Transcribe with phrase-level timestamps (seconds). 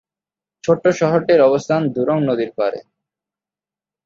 [0.63, 2.79] ছোট্ট শহরটির অবস্থান ধুরুং নদীর পাড়ে।